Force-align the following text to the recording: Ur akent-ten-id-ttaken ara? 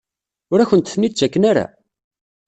Ur 0.51 0.59
akent-ten-id-ttaken 0.59 1.43
ara? 1.51 1.65